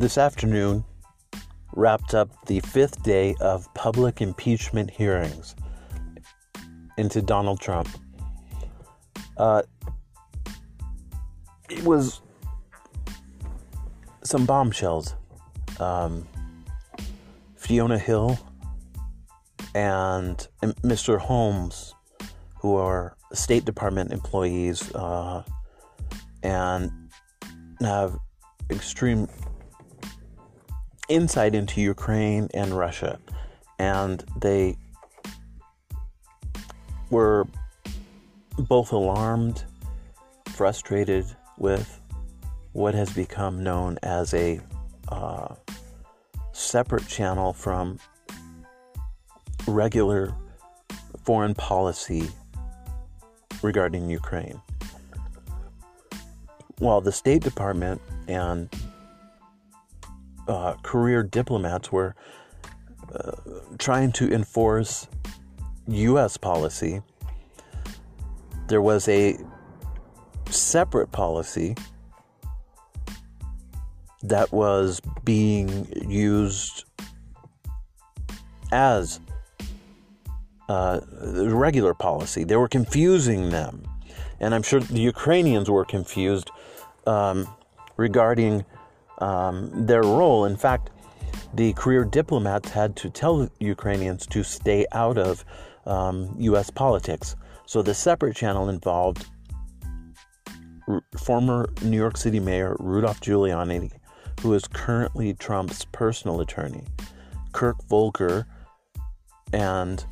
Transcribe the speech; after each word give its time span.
this 0.00 0.16
afternoon 0.16 0.82
wrapped 1.76 2.14
up 2.14 2.30
the 2.46 2.58
fifth 2.60 3.02
day 3.02 3.34
of 3.38 3.72
public 3.74 4.22
impeachment 4.22 4.90
hearings 4.90 5.54
into 6.96 7.20
Donald 7.20 7.60
Trump. 7.60 7.86
Uh, 9.36 9.60
it 11.68 11.84
was 11.84 12.22
some 14.24 14.46
bombshells. 14.46 15.16
Um, 15.78 16.26
Fiona 17.56 17.98
Hill 17.98 18.38
and 19.74 20.48
Mr. 20.62 21.18
Holmes, 21.18 21.94
who 22.58 22.76
are 22.76 23.18
State 23.34 23.66
Department 23.66 24.12
employees 24.12 24.94
uh, 24.94 25.42
and 26.42 26.90
have 27.82 28.18
extreme 28.70 29.28
insight 31.10 31.54
into 31.54 31.80
Ukraine 31.82 32.48
and 32.54 32.76
Russia. 32.76 33.18
And 33.78 34.24
they 34.40 34.76
were 37.10 37.46
both 38.56 38.92
alarmed, 38.92 39.64
frustrated 40.54 41.26
with 41.58 42.00
what 42.72 42.94
has 42.94 43.12
become 43.12 43.62
known 43.62 43.98
as 44.02 44.32
a 44.32 44.60
uh, 45.08 45.54
separate 46.52 47.06
channel 47.08 47.52
from 47.52 47.98
regular 49.66 50.34
foreign 51.24 51.54
policy 51.54 52.28
regarding 53.62 54.08
Ukraine. 54.08 54.60
While 56.78 57.00
the 57.00 57.12
State 57.12 57.42
Department 57.42 58.00
and 58.28 58.70
uh, 60.50 60.74
career 60.82 61.22
diplomats 61.22 61.92
were 61.92 62.14
uh, 63.14 63.32
trying 63.78 64.10
to 64.12 64.30
enforce 64.32 65.06
U.S. 65.86 66.36
policy, 66.36 67.02
there 68.66 68.82
was 68.82 69.08
a 69.08 69.38
separate 70.48 71.12
policy 71.12 71.76
that 74.22 74.52
was 74.52 75.00
being 75.24 75.86
used 76.08 76.84
as 78.72 79.20
uh, 80.68 81.00
regular 81.20 81.94
policy. 81.94 82.44
They 82.44 82.56
were 82.56 82.68
confusing 82.68 83.50
them. 83.50 83.84
And 84.40 84.54
I'm 84.54 84.62
sure 84.62 84.80
the 84.80 85.00
Ukrainians 85.00 85.70
were 85.70 85.84
confused 85.84 86.50
um, 87.06 87.48
regarding 87.96 88.64
um, 89.20 89.70
their 89.86 90.02
role. 90.02 90.44
In 90.44 90.56
fact, 90.56 90.90
the 91.54 91.72
career 91.74 92.04
diplomats 92.04 92.70
had 92.70 92.96
to 92.96 93.10
tell 93.10 93.48
Ukrainians 93.58 94.26
to 94.28 94.42
stay 94.42 94.86
out 94.92 95.18
of 95.18 95.44
um, 95.86 96.34
U.S. 96.38 96.70
politics. 96.70 97.36
So 97.66 97.82
the 97.82 97.94
separate 97.94 98.36
channel 98.36 98.68
involved 98.68 99.26
R- 100.88 101.02
former 101.16 101.68
New 101.82 101.96
York 101.96 102.16
City 102.16 102.40
Mayor 102.40 102.76
Rudolph 102.78 103.20
Giuliani, 103.20 103.90
who 104.40 104.54
is 104.54 104.66
currently 104.66 105.34
Trump's 105.34 105.84
personal 105.84 106.40
attorney, 106.40 106.84
Kirk 107.52 107.82
Volker, 107.88 108.46
and 109.52 110.04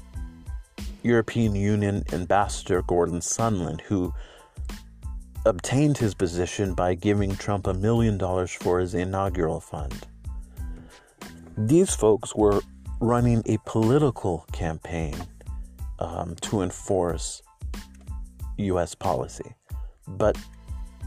European 1.02 1.54
Union 1.54 2.04
Ambassador 2.12 2.82
Gordon 2.82 3.20
Sondland, 3.20 3.80
who 3.82 4.12
obtained 5.48 5.98
his 5.98 6.14
position 6.14 6.74
by 6.74 6.94
giving 6.94 7.34
Trump 7.36 7.66
a 7.66 7.74
million 7.74 8.18
dollars 8.18 8.52
for 8.52 8.78
his 8.78 8.94
inaugural 8.94 9.60
fund. 9.60 10.06
These 11.56 11.94
folks 11.94 12.34
were 12.34 12.60
running 13.00 13.42
a 13.46 13.58
political 13.66 14.46
campaign 14.52 15.16
um, 15.98 16.36
to 16.42 16.62
enforce 16.62 17.42
U.S. 18.58 18.94
policy, 18.94 19.54
but 20.06 20.36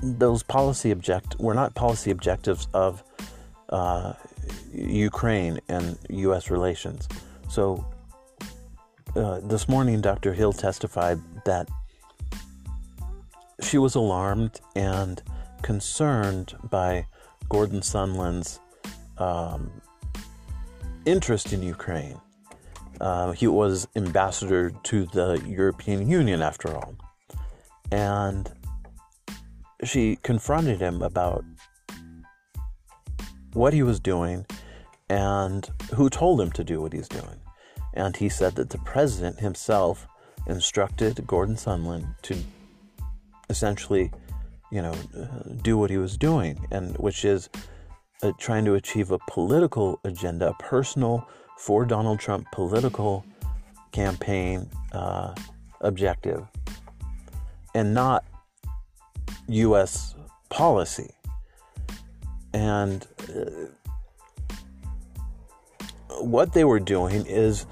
those 0.04 0.44
policy 0.44 0.92
object 0.92 1.40
were 1.40 1.54
not 1.54 1.76
policy 1.76 2.12
objectives 2.12 2.68
of 2.74 3.04
uh, 3.70 4.14
Ukraine 4.74 5.60
and 5.70 5.98
U.S. 6.10 6.50
relations. 6.50 7.08
So 7.50 7.86
uh, 9.16 9.40
this 9.42 9.68
morning, 9.70 10.02
Dr. 10.02 10.34
Hill 10.34 10.54
testified 10.54 11.20
that 11.46 11.70
she 13.62 13.78
was 13.78 13.96
alarmed 13.96 14.60
and 14.76 15.22
concerned 15.62 16.56
by 16.70 17.06
Gordon 17.50 17.82
Sondland's 17.82 18.60
um, 19.18 19.72
interest 21.06 21.54
in 21.54 21.62
Ukraine. 21.62 22.20
Uh, 23.00 23.32
he 23.32 23.48
was 23.48 23.88
ambassador 23.96 24.72
to 24.84 25.06
the 25.08 25.42
European 25.48 26.08
Union, 26.08 26.42
after 26.42 26.76
all. 26.76 26.96
And 27.92 28.52
she 29.84 30.18
confronted 30.18 30.80
him 30.80 31.02
about 31.02 31.44
what 33.54 33.74
he 33.74 33.84
was 33.84 34.00
doing 34.00 34.46
and 35.10 35.68
who 35.96 36.10
told 36.10 36.40
him 36.40 36.52
to 36.52 36.64
do 36.64 36.82
what 36.82 36.94
he's 36.94 37.10
doing. 37.10 37.40
And 37.94 38.16
he 38.16 38.30
said 38.30 38.56
that 38.56 38.70
the 38.70 38.78
president 38.80 39.40
himself 39.40 40.08
instructed 40.48 41.26
Gordon 41.28 41.56
Sondland 41.56 42.16
to 42.22 42.38
essentially, 43.52 44.12
you 44.72 44.82
know, 44.82 44.96
do 45.62 45.78
what 45.78 45.92
he 45.92 45.98
was 45.98 46.18
doing, 46.18 46.66
and 46.72 46.98
which 46.98 47.24
is 47.26 47.50
uh, 48.24 48.32
trying 48.40 48.66
to 48.66 48.74
achieve 48.74 49.12
a 49.12 49.20
political 49.28 50.00
agenda, 50.04 50.50
a 50.50 50.54
personal 50.54 51.28
for 51.58 51.86
Donald 51.86 52.20
Trump 52.20 52.48
political 52.52 53.24
campaign 53.92 54.68
uh, 54.94 55.36
objective, 55.82 56.48
and 57.76 57.94
not 57.94 58.26
U.S. 59.48 60.16
policy. 60.50 61.12
And 62.54 63.06
uh, 63.30 63.68
what 66.22 66.54
they 66.54 66.64
were 66.64 66.80
doing 66.80 67.26
is 67.26 67.66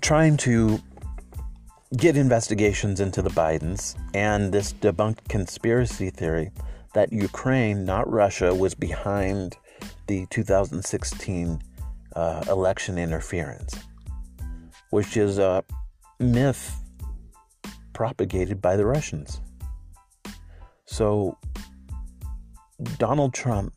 trying 0.00 0.36
to 0.38 0.80
get 1.96 2.16
investigations 2.16 3.00
into 3.00 3.22
the 3.22 3.30
Bidens 3.30 3.96
and 4.14 4.52
this 4.52 4.72
debunked 4.74 5.26
conspiracy 5.28 6.10
theory 6.10 6.50
that 6.94 7.12
Ukraine, 7.12 7.84
not 7.84 8.10
Russia, 8.10 8.54
was 8.54 8.74
behind 8.74 9.56
the 10.06 10.26
2016 10.30 11.62
uh, 12.14 12.44
election 12.48 12.98
interference, 12.98 13.78
which 14.90 15.16
is 15.16 15.38
a 15.38 15.64
myth 16.18 16.78
propagated 17.92 18.60
by 18.60 18.76
the 18.76 18.84
Russians. 18.84 19.40
So, 20.86 21.36
Donald 22.98 23.34
Trump 23.34 23.72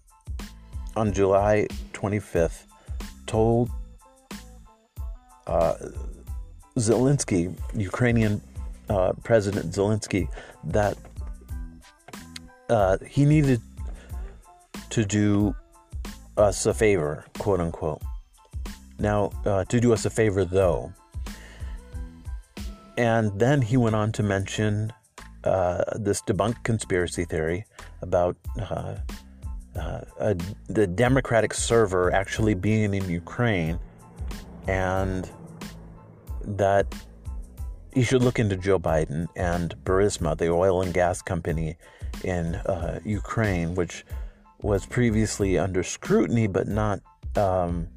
on 0.95 1.13
July 1.13 1.67
25th 1.93 2.65
told 3.25 3.69
uh, 5.47 5.75
Zelensky, 6.77 7.53
Ukrainian 7.75 8.41
uh, 8.89 9.13
President 9.23 9.71
Zelensky, 9.71 10.27
that 10.63 10.97
uh, 12.69 12.97
he 13.07 13.25
needed 13.25 13.61
to 14.89 15.05
do 15.05 15.55
us 16.37 16.65
a 16.65 16.73
favor, 16.73 17.25
quote 17.37 17.59
unquote. 17.59 18.01
Now, 18.99 19.31
uh, 19.45 19.65
to 19.65 19.79
do 19.79 19.93
us 19.93 20.05
a 20.05 20.09
favor, 20.09 20.45
though. 20.45 20.93
And 22.97 23.37
then 23.39 23.61
he 23.61 23.77
went 23.77 23.95
on 23.95 24.11
to 24.13 24.23
mention 24.23 24.93
uh, 25.43 25.83
this 25.95 26.21
debunked 26.21 26.63
conspiracy 26.63 27.25
theory 27.25 27.65
about 28.01 28.37
uh, 28.59 28.95
uh, 29.75 30.01
a, 30.19 30.35
the 30.67 30.85
Democratic 30.85 31.53
server 31.53 32.13
actually 32.13 32.53
being 32.53 32.93
in 32.93 33.09
Ukraine 33.09 33.79
and 34.67 35.29
that 36.45 36.93
he 37.93 38.03
should 38.03 38.23
look 38.23 38.39
into 38.39 38.55
Joe 38.55 38.79
Biden 38.79 39.27
and 39.35 39.75
Burisma, 39.83 40.37
the 40.37 40.49
oil 40.49 40.81
and 40.81 40.93
gas 40.93 41.21
company 41.21 41.77
in 42.23 42.55
uh, 42.55 42.99
Ukraine, 43.03 43.75
which 43.75 44.05
was 44.61 44.85
previously 44.85 45.57
under 45.57 45.83
scrutiny 45.83 46.47
but 46.47 46.67
not, 46.67 47.01
um, 47.35 47.87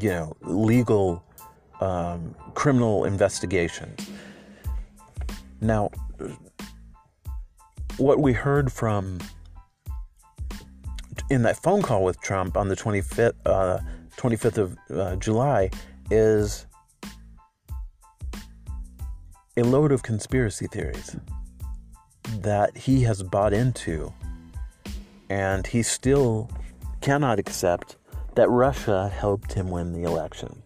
you 0.00 0.08
know, 0.08 0.36
legal 0.42 1.22
um, 1.80 2.34
criminal 2.54 3.04
investigations. 3.04 4.10
Now, 5.60 5.90
what 7.98 8.18
we 8.18 8.32
heard 8.32 8.72
from 8.72 9.18
in 11.30 11.42
that 11.42 11.62
phone 11.62 11.82
call 11.82 12.02
with 12.04 12.20
Trump 12.20 12.56
on 12.56 12.68
the 12.68 12.76
25th, 12.76 13.32
uh, 13.46 13.78
25th 14.16 14.58
of 14.58 14.76
uh, 14.90 15.16
July 15.16 15.70
is 16.12 16.66
a 19.56 19.62
load 19.62 19.92
of 19.92 20.02
conspiracy 20.02 20.66
theories 20.66 21.16
that 22.40 22.76
he 22.76 23.02
has 23.02 23.22
bought 23.22 23.52
into 23.52 24.12
And 25.32 25.66
he 25.66 25.82
still 25.82 26.50
cannot 27.00 27.38
accept 27.38 27.96
that 28.34 28.50
Russia 28.50 29.08
helped 29.08 29.54
him 29.54 29.70
win 29.70 29.94
the 29.94 30.02
election. 30.02 30.62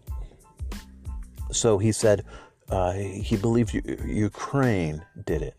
So 1.52 1.78
he 1.78 1.93
said 1.93 2.25
uh, 2.69 2.93
he 2.93 3.37
believed 3.37 3.72
Ukraine 4.04 5.04
did 5.25 5.43
it. 5.43 5.56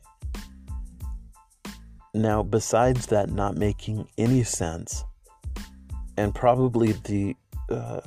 Now, 2.13 2.43
besides 2.43 3.05
that 3.07 3.29
not 3.29 3.55
making 3.55 4.09
any 4.17 4.43
sense, 4.43 5.05
and 6.17 6.35
probably 6.35 6.91
the 6.91 7.37
uh, 7.69 8.01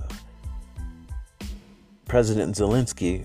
President 2.11 2.57
Zelensky 2.57 3.25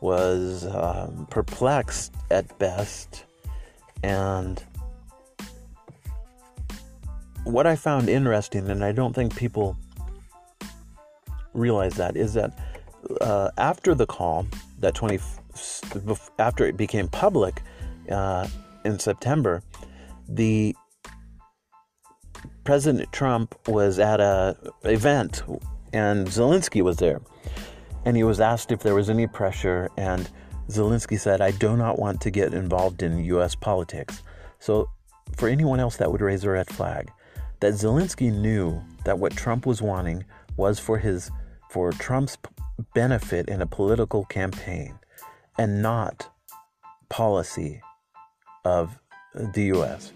was 0.00 0.66
um, 0.66 1.28
perplexed 1.30 2.12
at 2.28 2.58
best, 2.58 3.24
and 4.02 4.64
what 7.44 7.68
I 7.68 7.76
found 7.76 8.08
interesting, 8.08 8.68
and 8.68 8.84
I 8.84 8.90
don't 8.90 9.12
think 9.12 9.36
people 9.36 9.76
realize 11.54 11.94
that, 11.94 12.16
is 12.16 12.34
that 12.34 12.58
uh, 13.20 13.50
after 13.58 13.94
the 13.94 14.06
call, 14.06 14.44
that 14.80 14.96
20, 14.96 15.20
after 16.40 16.66
it 16.66 16.76
became 16.76 17.06
public 17.06 17.62
uh, 18.10 18.48
in 18.84 18.98
September, 18.98 19.62
the 20.28 20.74
President 22.64 23.12
Trump 23.12 23.54
was 23.68 24.00
at 24.00 24.18
a 24.18 24.56
event 24.82 25.44
and 25.92 26.26
Zelensky 26.26 26.82
was 26.82 26.96
there. 26.96 27.20
And 28.06 28.16
he 28.16 28.22
was 28.22 28.40
asked 28.40 28.72
if 28.72 28.82
there 28.82 28.94
was 28.94 29.10
any 29.10 29.26
pressure 29.26 29.90
and 29.98 30.30
Zelensky 30.68 31.18
said, 31.18 31.40
"I 31.40 31.50
do 31.50 31.76
not 31.76 31.98
want 31.98 32.20
to 32.22 32.30
get 32.30 32.54
involved 32.54 33.02
in 33.02 33.24
US 33.24 33.54
politics." 33.54 34.22
So 34.58 34.88
for 35.36 35.48
anyone 35.48 35.80
else 35.80 35.96
that 35.98 36.10
would 36.10 36.20
raise 36.20 36.44
a 36.44 36.50
red 36.50 36.68
flag, 36.68 37.10
that 37.60 37.74
Zelensky 37.74 38.32
knew 38.32 38.80
that 39.04 39.18
what 39.18 39.32
Trump 39.32 39.66
was 39.66 39.82
wanting 39.82 40.24
was 40.56 40.78
for 40.78 40.98
his 40.98 41.30
for 41.68 41.92
Trump's 41.92 42.38
benefit 42.94 43.48
in 43.48 43.60
a 43.60 43.66
political 43.66 44.24
campaign 44.24 44.98
and 45.58 45.82
not 45.82 46.28
policy 47.08 47.80
of 48.64 48.98
the 49.34 49.64
US. 49.74 50.12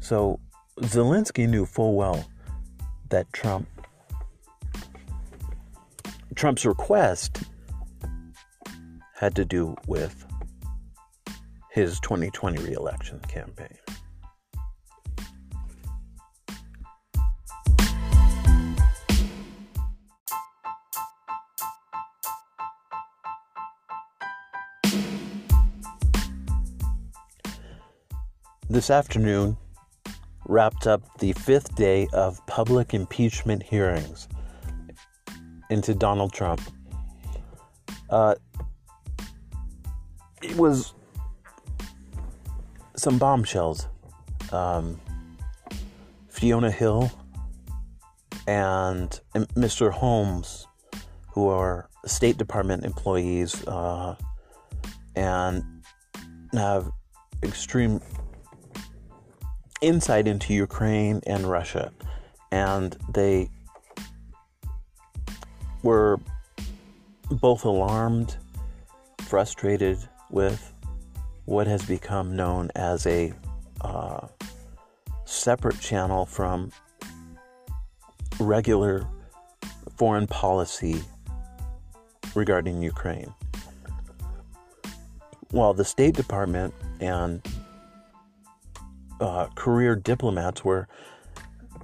So 0.00 0.38
Zelensky 0.80 1.48
knew 1.48 1.66
full 1.66 1.94
well 1.94 2.24
that 3.10 3.32
Trump 3.32 3.66
Trump's 6.34 6.66
request 6.66 7.42
had 9.14 9.36
to 9.36 9.44
do 9.44 9.76
with 9.86 10.26
his 11.70 12.00
2020 12.00 12.62
reelection 12.62 13.20
campaign. 13.20 13.68
This 28.68 28.90
afternoon, 28.90 29.56
wrapped 30.46 30.86
up 30.86 31.02
the 31.20 31.32
fifth 31.32 31.74
day 31.76 32.08
of 32.12 32.44
public 32.46 32.92
impeachment 32.92 33.62
hearings 33.62 34.28
into 35.70 35.94
Donald 35.94 36.32
Trump. 36.32 36.60
Uh, 38.10 38.34
it 40.42 40.56
was 40.56 40.94
some 42.96 43.18
bombshells. 43.18 43.88
Um, 44.52 45.00
Fiona 46.28 46.70
Hill 46.70 47.10
and 48.46 49.20
Mr. 49.34 49.90
Holmes, 49.90 50.66
who 51.32 51.48
are 51.48 51.88
State 52.06 52.36
Department 52.36 52.84
employees 52.84 53.66
uh, 53.66 54.16
and 55.16 55.64
have 56.52 56.90
extreme 57.42 58.00
insight 59.80 60.26
into 60.26 60.52
Ukraine 60.54 61.20
and 61.26 61.48
Russia, 61.48 61.92
and 62.50 62.96
they 63.12 63.48
were 65.84 66.18
both 67.30 67.64
alarmed, 67.64 68.36
frustrated 69.20 69.98
with 70.30 70.72
what 71.44 71.66
has 71.66 71.84
become 71.84 72.34
known 72.34 72.70
as 72.74 73.06
a 73.06 73.32
uh, 73.82 74.26
separate 75.26 75.78
channel 75.80 76.24
from 76.24 76.72
regular 78.40 79.06
foreign 79.96 80.26
policy 80.26 81.02
regarding 82.34 82.82
Ukraine. 82.82 83.32
While 85.50 85.74
the 85.74 85.84
State 85.84 86.14
Department 86.14 86.74
and 87.00 87.46
uh, 89.20 89.46
career 89.54 89.94
diplomats 89.94 90.64
were 90.64 90.88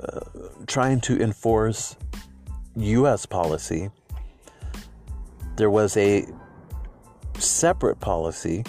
uh, 0.02 0.20
trying 0.66 1.00
to 1.02 1.20
enforce 1.20 1.96
U.S. 2.76 3.26
policy, 3.26 3.90
there 5.56 5.70
was 5.70 5.96
a 5.96 6.26
separate 7.38 8.00
policy 8.00 8.64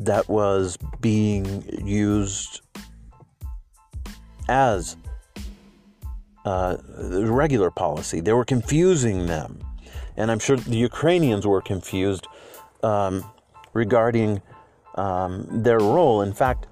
that 0.00 0.28
was 0.28 0.78
being 1.00 1.64
used 1.84 2.60
as 4.48 4.96
uh, 6.44 6.76
regular 6.96 7.70
policy. 7.70 8.20
They 8.20 8.32
were 8.32 8.44
confusing 8.44 9.26
them. 9.26 9.60
And 10.16 10.30
I'm 10.30 10.38
sure 10.38 10.56
the 10.56 10.76
Ukrainians 10.76 11.46
were 11.46 11.60
confused 11.60 12.26
um, 12.82 13.24
regarding 13.72 14.40
um, 14.94 15.46
their 15.50 15.78
role. 15.78 16.22
In 16.22 16.32
fact, 16.32 16.66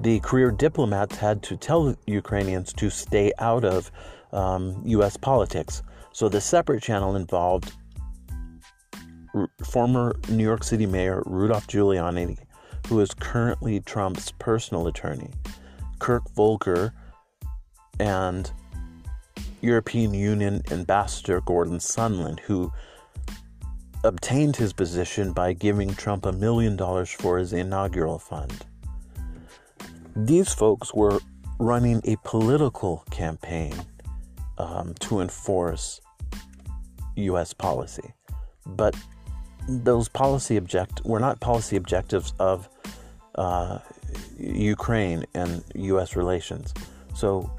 the 0.00 0.20
career 0.20 0.50
diplomats 0.50 1.16
had 1.16 1.42
to 1.44 1.56
tell 1.56 1.96
Ukrainians 2.06 2.72
to 2.74 2.88
stay 2.90 3.32
out 3.38 3.64
of 3.64 3.90
um, 4.32 4.82
U.S. 4.86 5.16
politics. 5.16 5.82
So 6.12 6.28
the 6.28 6.40
separate 6.40 6.82
channel 6.82 7.16
involved 7.16 7.72
R- 9.34 9.48
former 9.64 10.16
New 10.28 10.42
York 10.42 10.64
City 10.64 10.86
Mayor 10.86 11.22
Rudolph 11.26 11.66
Giuliani, 11.66 12.38
who 12.88 13.00
is 13.00 13.12
currently 13.14 13.80
Trump's 13.80 14.32
personal 14.32 14.86
attorney, 14.86 15.30
Kirk 15.98 16.28
Volker, 16.34 16.94
and 18.00 18.50
European 19.60 20.14
Union 20.14 20.62
Ambassador 20.70 21.40
Gordon 21.40 21.78
Sondland, 21.78 22.40
who 22.40 22.72
obtained 24.04 24.56
his 24.56 24.72
position 24.72 25.32
by 25.32 25.52
giving 25.52 25.94
Trump 25.94 26.24
a 26.24 26.32
million 26.32 26.76
dollars 26.76 27.10
for 27.10 27.38
his 27.38 27.52
inaugural 27.52 28.18
fund. 28.18 28.64
These 30.14 30.54
folks 30.54 30.94
were 30.94 31.20
running 31.58 32.00
a 32.04 32.16
political 32.24 33.04
campaign 33.10 33.74
um, 34.58 34.94
to 35.00 35.20
enforce 35.20 36.00
U.S. 37.16 37.52
policy, 37.52 38.12
but 38.66 38.94
those 39.68 40.08
policy 40.08 40.56
object 40.56 41.04
were 41.04 41.20
not 41.20 41.40
policy 41.40 41.76
objectives 41.76 42.32
of 42.38 42.68
uh, 43.34 43.78
Ukraine 44.38 45.24
and 45.34 45.64
U.S. 45.74 46.16
relations. 46.16 46.74
So 47.14 47.50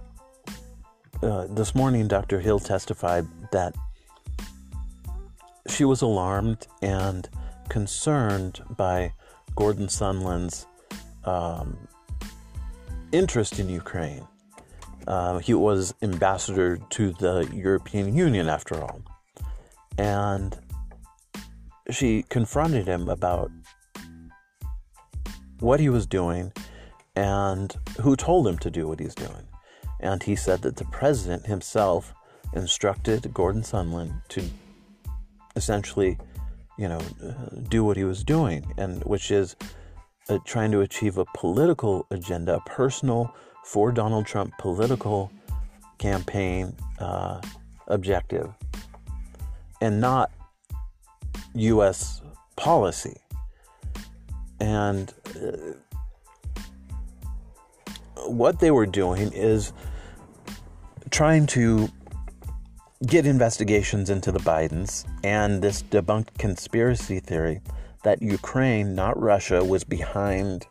uh, 1.22 1.48
this 1.50 1.76
morning, 1.76 2.08
Dr. 2.08 2.40
Hill 2.40 2.60
testified 2.60 3.28
that 3.52 3.76
she 5.68 5.86
was 5.86 6.02
alarmed 6.02 6.68
and 6.82 7.30
concerned 7.70 8.62
by 8.76 9.14
Gordon 9.56 9.88
Sondland's 9.88 10.66
um, 11.26 11.78
interest 13.12 13.60
in 13.60 13.70
Ukraine. 13.70 14.26
Uh, 15.10 15.40
he 15.40 15.56
was 15.56 15.96
ambassador 16.04 16.78
to 16.92 17.14
the 17.14 17.50
European 17.52 18.16
Union, 18.16 18.48
after 18.48 18.80
all. 18.80 19.02
And 19.98 20.56
she 21.90 22.24
confronted 22.30 22.88
him 22.88 23.10
about 23.10 23.50
what 25.60 25.80
he 25.80 25.90
was 25.90 26.06
doing 26.06 26.54
and 27.16 27.76
who 28.00 28.16
told 28.16 28.48
him 28.48 28.60
to 28.60 28.70
do 28.70 28.88
what 28.88 29.00
he's 29.00 29.16
doing. 29.16 29.48
And 30.00 30.22
he 30.22 30.36
said 30.36 30.62
that 30.62 30.76
the 30.76 30.86
president 30.86 31.48
himself 31.48 32.14
instructed 32.54 33.34
Gordon 33.34 33.64
Sondland 33.64 34.22
to 34.30 34.44
essentially, 35.56 36.20
you 36.78 36.88
know, 36.88 37.02
do 37.68 37.84
what 37.84 37.98
he 37.98 38.04
was 38.04 38.24
doing, 38.24 38.72
and 38.78 39.04
which 39.06 39.32
is 39.32 39.56
uh, 40.30 40.38
trying 40.46 40.72
to 40.72 40.82
achieve 40.82 41.18
a 41.18 41.26
political 41.36 42.06
agenda, 42.12 42.58
a 42.58 42.62
personal 42.62 43.34
for 43.64 43.92
Donald 43.92 44.26
Trump 44.26 44.54
political 44.58 45.32
campaign 45.98 46.76
uh, 47.00 47.42
objective, 47.88 48.54
and 49.82 50.00
not 50.02 50.32
U.S. 51.54 52.22
policy. 52.56 53.18
And 54.60 55.14
uh, 55.36 55.74
what 58.28 58.60
they 58.60 58.72
were 58.72 58.86
doing 58.86 59.32
is 59.34 59.74
trying 61.12 61.48
to 61.48 61.90
get 63.06 63.26
investigations 63.26 64.10
into 64.10 64.32
the 64.32 64.40
Bidens 64.40 65.08
and 65.24 65.62
this 65.62 65.82
debunked 65.84 66.38
conspiracy 66.38 67.20
theory 67.20 67.62
that 68.04 68.22
Ukraine, 68.22 68.94
not 68.94 69.20
Russia, 69.20 69.64
was 69.64 69.84
behind 69.84 70.66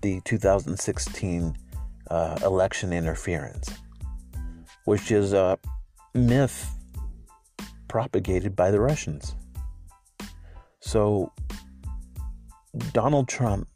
the 0.00 0.20
2016 0.24 1.56
uh, 2.10 2.38
election 2.44 2.92
interference, 2.92 3.72
which 4.84 5.10
is 5.10 5.32
a 5.32 5.58
myth 6.14 6.70
propagated 7.88 8.54
by 8.56 8.70
the 8.70 8.80
Russians. 8.80 9.34
So, 10.80 11.32
Donald 12.92 13.28
Trump 13.28 13.68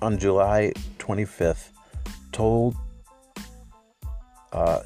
on 0.00 0.18
July 0.18 0.72
25th 0.98 1.70
told 2.32 2.74
uh, 4.52 4.80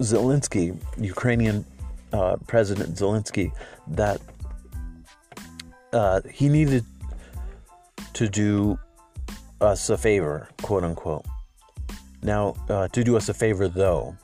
Zelensky, 0.00 0.76
Ukrainian 0.98 1.64
uh, 2.12 2.36
President 2.46 2.96
Zelensky, 2.96 3.52
that 3.88 4.20
uh, 5.92 6.20
he 6.30 6.48
needed 6.48 6.84
to 8.14 8.28
do 8.28 8.78
us 9.60 9.88
a 9.90 9.96
favor, 9.96 10.48
quote 10.62 10.84
unquote. 10.84 11.24
Now, 12.26 12.54
uh, 12.68 12.88
to 12.88 13.04
do 13.04 13.16
us 13.16 13.28
a 13.28 13.34
favor, 13.34 13.68
though. 13.68 14.16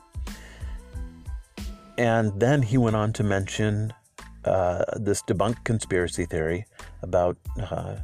And 1.97 2.37
then 2.37 2.61
he 2.61 2.77
went 2.77 2.97
on 2.97 3.13
to 3.13 3.23
mention 3.23 3.93
uh, 4.43 4.83
this 4.97 5.21
debunked 5.23 5.63
conspiracy 5.63 6.25
theory 6.25 6.65
about 7.01 7.37
uh, 7.61 7.95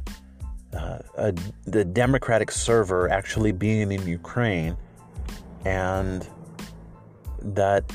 uh, 0.72 0.98
a, 1.18 1.34
the 1.66 1.84
Democratic 1.84 2.50
server 2.50 3.10
actually 3.10 3.52
being 3.52 3.92
in 3.92 4.06
Ukraine 4.06 4.74
and 5.66 6.26
that 7.42 7.92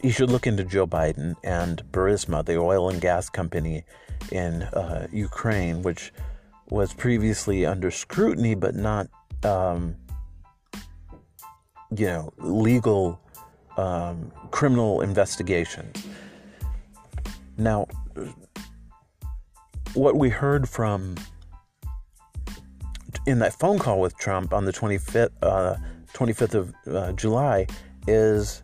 he 0.00 0.10
should 0.10 0.30
look 0.30 0.46
into 0.46 0.62
Joe 0.62 0.86
Biden 0.86 1.34
and 1.42 1.82
Burisma, 1.90 2.44
the 2.44 2.56
oil 2.56 2.88
and 2.88 3.00
gas 3.00 3.28
company 3.28 3.82
in 4.30 4.62
uh, 4.62 5.08
Ukraine, 5.10 5.82
which 5.82 6.12
was 6.68 6.94
previously 6.94 7.66
under 7.66 7.90
scrutiny 7.90 8.54
but 8.54 8.76
not, 8.76 9.08
um, 9.42 9.96
you 11.96 12.06
know, 12.06 12.32
legal 12.38 13.20
um, 13.76 14.32
criminal 14.50 15.00
investigations. 15.00 16.06
Now, 17.56 17.86
what 19.94 20.16
we 20.16 20.28
heard 20.28 20.68
from 20.68 21.16
in 23.26 23.38
that 23.40 23.52
phone 23.58 23.78
call 23.78 24.00
with 24.00 24.16
Trump 24.16 24.52
on 24.52 24.64
the 24.64 24.72
25th, 24.72 25.30
uh, 25.42 25.76
25th 26.14 26.54
of 26.54 26.74
uh, 26.86 27.12
July 27.12 27.66
is 28.06 28.62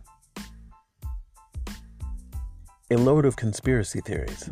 a 2.89 2.95
load 2.95 3.25
of 3.25 3.35
conspiracy 3.35 4.01
theories 4.01 4.49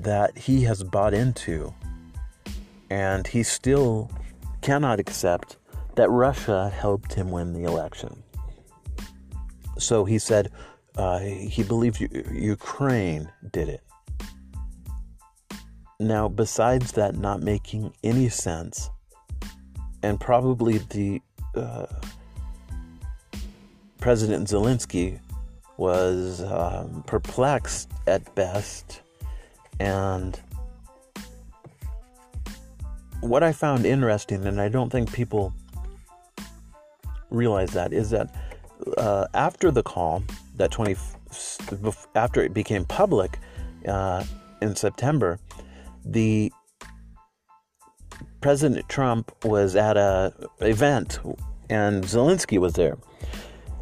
that 0.00 0.36
he 0.36 0.62
has 0.62 0.82
bought 0.82 1.14
into, 1.14 1.72
and 2.90 3.26
he 3.26 3.42
still 3.42 4.10
cannot 4.60 4.98
accept 4.98 5.56
that 5.96 6.10
Russia 6.10 6.68
helped 6.70 7.14
him 7.14 7.30
win 7.30 7.52
the 7.52 7.64
election. 7.64 8.22
So 9.78 10.04
he 10.04 10.18
said 10.18 10.50
uh, 10.96 11.18
he 11.18 11.62
believed 11.62 12.00
Ukraine 12.30 13.30
did 13.52 13.68
it. 13.68 13.82
Now, 16.00 16.28
besides 16.28 16.92
that 16.92 17.16
not 17.16 17.40
making 17.42 17.92
any 18.02 18.28
sense, 18.28 18.90
and 20.02 20.20
probably 20.20 20.78
the 20.78 21.22
uh, 21.54 21.86
President 23.98 24.48
Zelensky 24.48 25.20
was 25.76 26.42
um, 26.42 27.02
perplexed 27.06 27.90
at 28.06 28.34
best. 28.34 29.00
And 29.80 30.38
what 33.20 33.42
I 33.42 33.52
found 33.52 33.86
interesting, 33.86 34.44
and 34.46 34.60
I 34.60 34.68
don't 34.68 34.90
think 34.90 35.12
people 35.12 35.54
realize 37.34 37.70
that, 37.72 37.92
is 37.92 38.10
that 38.10 38.34
uh, 38.96 39.26
after 39.34 39.70
the 39.70 39.82
call, 39.82 40.22
that 40.56 40.70
20, 40.70 40.96
after 42.14 42.42
it 42.42 42.54
became 42.54 42.84
public 42.84 43.38
uh, 43.86 44.24
in 44.60 44.74
September, 44.76 45.38
the 46.04 46.52
President 48.40 48.88
Trump 48.88 49.32
was 49.44 49.74
at 49.74 49.96
a 49.96 50.32
event 50.60 51.18
and 51.70 52.04
Zelensky 52.04 52.58
was 52.58 52.74
there 52.74 52.98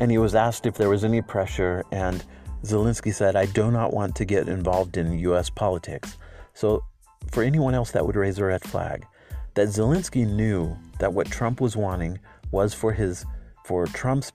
and 0.03 0.11
he 0.11 0.19
was 0.19 0.35
asked 0.35 0.67
if 0.67 0.75
there 0.75 0.89
was 0.89 1.05
any 1.05 1.23
pressure, 1.23 1.85
and 1.93 2.25
Zelensky 2.65 3.15
said, 3.15 3.37
I 3.37 3.47
do 3.47 3.71
not 3.71 3.93
want 3.93 4.17
to 4.17 4.25
get 4.25 4.49
involved 4.49 4.97
in 4.97 5.17
U.S. 5.21 5.49
politics. 5.49 6.17
So, 6.55 6.83
for 7.31 7.45
anyone 7.45 7.73
else 7.73 7.93
that 7.93 8.05
would 8.05 8.17
raise 8.17 8.39
a 8.39 8.45
red 8.45 8.65
flag, 8.65 9.07
that 9.55 9.69
Zelensky 9.69 10.27
knew 10.27 10.77
that 10.99 11.13
what 11.13 11.29
Trump 11.29 11.61
was 11.61 11.77
wanting 11.77 12.19
was 12.51 12.75
for 12.75 12.93
his 12.93 13.25
for 13.65 13.87
Trump's 13.87 14.33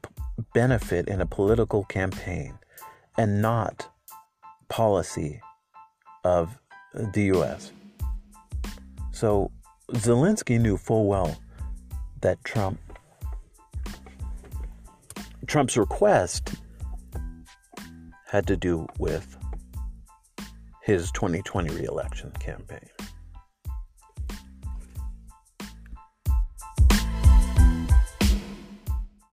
benefit 0.53 1.07
in 1.07 1.22
a 1.22 1.25
political 1.25 1.84
campaign 1.86 2.57
and 3.17 3.41
not 3.41 3.89
policy 4.69 5.41
of 6.24 6.57
the 6.93 7.24
US. 7.34 7.72
So 9.12 9.51
Zelensky 9.91 10.60
knew 10.60 10.77
full 10.77 11.05
well 11.07 11.38
that 12.22 12.43
Trump 12.43 12.79
Trump's 15.46 15.77
request 15.77 16.55
had 18.25 18.46
to 18.48 18.57
do 18.57 18.86
with 19.00 19.38
his 20.84 21.10
2020 21.12 21.69
reelection 21.74 22.31
campaign. 22.31 22.89